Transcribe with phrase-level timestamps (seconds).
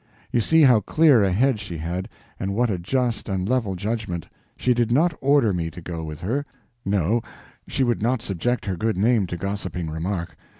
[0.31, 2.09] You see how clear a head she had,
[2.39, 4.27] and what a just and level judgment.
[4.57, 6.43] She did not order me to go with her;
[6.83, 7.21] no,
[7.67, 10.35] she would not subject her good name to gossiping remark.